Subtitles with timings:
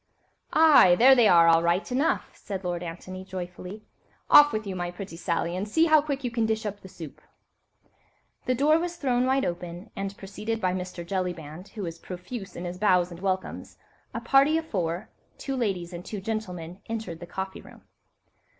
[0.51, 0.95] "Aye!
[0.95, 3.83] there they are, all right enough," said Lord Antony, joyfully;
[4.31, 6.87] "off with you, my pretty Sally, and see how quickly you can dish up the
[6.87, 7.21] soup."
[8.47, 11.05] The door was thrown wide open, and, preceded by Mr.
[11.05, 13.77] Jellyband, who was profuse in his bows and welcomes,
[14.11, 17.83] a party of four—two ladies and two gentlemen—entered the coffee room.